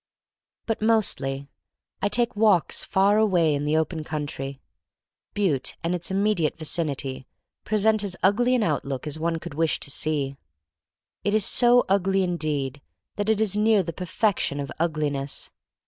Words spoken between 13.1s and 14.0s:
that jt is near the